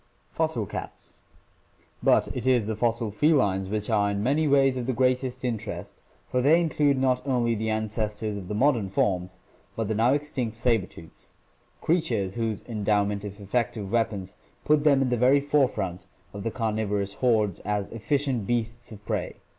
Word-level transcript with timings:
Fossil 0.31 0.65
Cats.— 0.65 1.19
But 2.09 2.29
it 2.35 2.47
is 2.47 2.65
the 2.65 2.75
fossil 2.75 3.11
felines 3.11 3.69
which 3.69 3.87
are 3.87 4.09
in 4.09 4.23
many 4.23 4.47
ways 4.47 4.75
of 4.75 4.87
the 4.87 4.93
greatest 4.93 5.45
interest, 5.45 6.01
for 6.27 6.41
they 6.41 6.59
include 6.59 6.97
not 6.97 7.21
only 7.27 7.53
the 7.53 7.69
ancestors 7.69 8.35
of 8.35 8.47
the 8.47 8.55
modern 8.55 8.89
forms, 8.89 9.37
but 9.75 9.87
the 9.87 9.93
now 9.93 10.15
extinct 10.15 10.55
saber 10.55 10.87
tooths— 10.87 11.33
creatures 11.83 12.33
whose 12.33 12.63
endowment 12.65 13.23
of 13.23 13.39
effective 13.39 13.91
weapons 13.91 14.35
put 14.65 14.83
them 14.83 15.03
in 15.03 15.09
the 15.09 15.17
very 15.17 15.39
fore 15.39 15.67
front 15.67 16.07
of 16.33 16.41
the 16.41 16.49
carnivorous 16.49 17.13
hordes 17.21 17.59
as 17.59 17.89
efficient 17.89 18.47
beasts 18.47 18.91
of 18.91 19.05
prey. 19.05 19.35